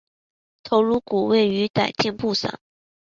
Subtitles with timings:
[0.63, 2.59] 头颅骨位在短颈部上。